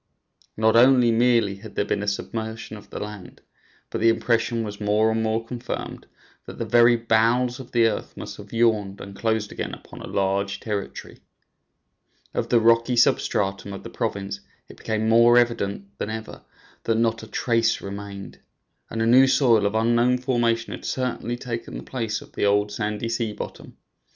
[0.57, 3.41] Not merely had there been a submersion of the land,
[3.91, 6.07] but the impression was more and more confirmed
[6.47, 10.07] that the very bowels of the earth must have yawned and closed again upon a
[10.07, 11.19] large territory.
[12.33, 16.41] Of the rocky substratum of the province it became more evident than ever
[16.85, 18.39] that not a trace remained,
[18.89, 22.71] and a new soil of unknown formation had certainly taken the place of the old
[22.71, 23.77] sandy sea bottom.